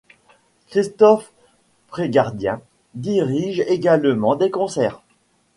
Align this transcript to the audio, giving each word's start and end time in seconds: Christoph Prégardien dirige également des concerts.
Christoph 0.69 1.31
Prégardien 1.89 2.59
dirige 2.95 3.59
également 3.67 4.35
des 4.35 4.49
concerts. 4.49 5.03